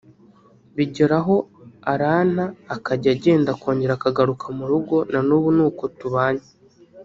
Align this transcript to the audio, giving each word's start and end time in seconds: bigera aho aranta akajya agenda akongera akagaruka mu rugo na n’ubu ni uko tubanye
bigera 0.75 1.17
aho 1.21 1.35
aranta 1.93 2.45
akajya 2.75 3.09
agenda 3.15 3.49
akongera 3.55 3.93
akagaruka 3.95 4.45
mu 4.57 4.65
rugo 4.71 4.95
na 5.11 5.19
n’ubu 5.27 5.49
ni 5.57 5.61
uko 5.67 5.83
tubanye 5.99 6.45